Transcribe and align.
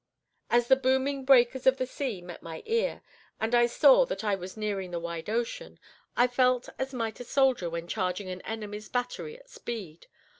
As 0.49 0.67
the 0.67 0.75
booming 0.75 1.25
breakers 1.25 1.67
of 1.67 1.77
the 1.77 1.85
sea 1.85 2.23
met 2.23 2.41
my 2.41 2.63
ear, 2.65 3.03
and 3.39 3.53
I 3.53 3.67
saw 3.67 4.03
that 4.07 4.23
I 4.23 4.33
was 4.33 4.57
nearing 4.57 4.89
the 4.89 4.99
wide 4.99 5.29
ocean, 5.29 5.79
I 6.17 6.25
felt 6.25 6.69
as 6.79 6.91
might 6.91 7.19
a 7.19 7.23
soldier 7.23 7.69
when 7.69 7.87
charging 7.87 8.27
an 8.27 8.41
enemy's 8.41 8.89
battery 8.89 9.37
at 9.37 9.47
speed. 9.47 10.07